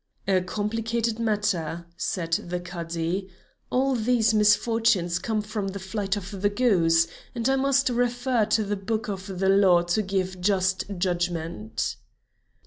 "A 0.27 0.41
complicated 0.41 1.19
matter," 1.19 1.85
said 1.95 2.31
the 2.33 2.59
Cadi. 2.59 3.29
"All 3.69 3.93
these 3.93 4.33
misfortunes 4.33 5.19
come 5.19 5.43
from 5.43 5.67
the 5.67 5.79
flight 5.79 6.17
of 6.17 6.41
the 6.41 6.49
goose, 6.49 7.05
and 7.35 7.47
I 7.47 7.55
must 7.55 7.87
refer 7.87 8.45
to 8.45 8.63
the 8.63 8.75
book 8.75 9.07
of 9.09 9.27
the 9.37 9.49
law 9.49 9.83
to 9.83 10.01
give 10.01 10.41
just 10.41 10.85
judgment." 10.97 11.97